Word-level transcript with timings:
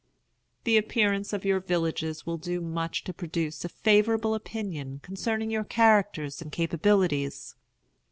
The 0.63 0.77
appearance 0.77 1.31
of 1.31 1.45
your 1.45 1.59
villages 1.59 2.25
will 2.25 2.39
do 2.39 2.59
much 2.59 3.03
to 3.03 3.13
produce 3.13 3.63
a 3.63 3.69
favorable 3.69 4.33
opinion 4.33 4.99
concerning 5.03 5.51
your 5.51 5.63
characters 5.63 6.41
and 6.41 6.51
capabilities. 6.51 7.53